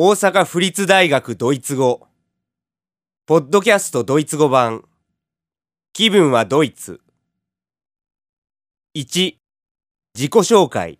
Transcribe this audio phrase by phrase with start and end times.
[0.00, 2.06] 大阪府立大学ドイツ語
[3.24, 4.84] ポッドキャストドイツ語版
[5.94, 7.00] 気分はドイツ
[8.94, 9.36] 1
[10.14, 10.98] 自己紹介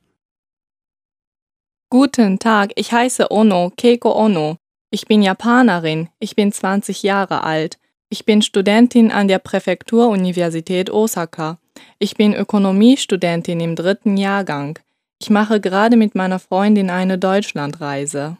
[1.91, 4.57] Guten Tag, ich heiße Ono, Keiko Ono.
[4.91, 7.77] Ich bin Japanerin, ich bin 20 Jahre alt.
[8.09, 11.59] Ich bin Studentin an der Präfekturuniversität Osaka.
[11.99, 14.79] Ich bin Ökonomiestudentin im dritten Jahrgang.
[15.21, 18.39] Ich mache gerade mit meiner Freundin eine Deutschlandreise.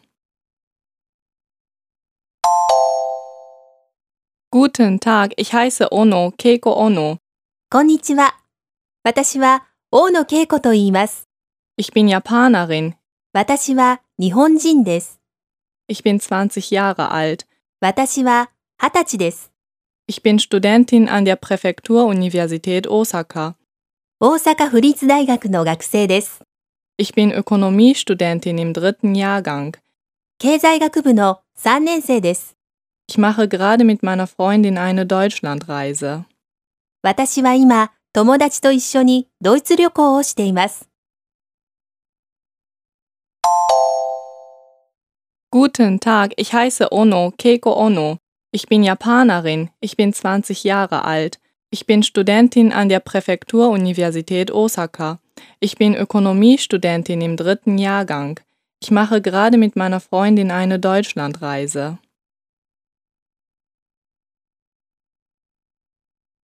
[4.51, 7.17] Guten Tag, ich heiße Ono, Keiko Ono.
[7.69, 8.39] こんにちは。
[9.03, 11.27] 私は大野恵子と言います。
[11.77, 12.93] Ich bin Japanerin.
[13.33, 15.19] 私は日本人です。
[15.89, 17.45] Ich bin 20 Jahre alt.
[17.81, 19.51] 私は二十歳です。
[20.07, 23.55] Ich bin Studentin an der Präfekturuniversität Osaka.
[24.21, 26.41] 大阪府立大学の学生です。
[26.97, 29.77] Ich bin Ökonomiestudentin im dritten Jahrgang.
[30.39, 32.57] 経済学部の3年生です。
[33.09, 36.25] Ich mache gerade mit meiner Freundin eine Deutschlandreise.
[37.03, 40.89] 私は今、友達と一緒にドイツ旅行をしています。
[45.51, 48.17] Guten Tag, ich heiße Ono, Keiko Ono.
[48.51, 51.39] Ich bin Japanerin, ich bin 20 Jahre alt.
[51.69, 55.19] Ich bin Studentin an der Präfekturuniversität Osaka.
[55.59, 58.39] Ich bin Ökonomiestudentin im dritten Jahrgang.
[58.81, 61.97] Ich mache gerade mit meiner Freundin eine Deutschlandreise.